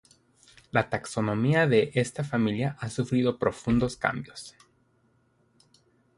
La 0.71 0.89
taxonomía 0.89 1.67
de 1.67 1.91
esta 1.93 2.23
familia 2.23 2.75
ha 2.79 2.89
sufrido 2.89 3.37
profundos 3.37 3.97
cambios. 3.97 4.55